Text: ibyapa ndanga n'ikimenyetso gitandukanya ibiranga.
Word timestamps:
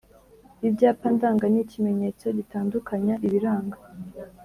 ibyapa 0.67 1.07
ndanga 1.15 1.45
n'ikimenyetso 1.53 2.25
gitandukanya 2.37 3.13
ibiranga. 3.25 3.77